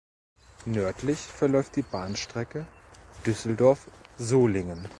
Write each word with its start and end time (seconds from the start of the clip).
Nördlich 0.65 1.19
verläuft 1.19 1.75
die 1.75 1.83
Bahnstrecke 1.83 2.65
Düsseldorf–Solingen. 3.27 4.87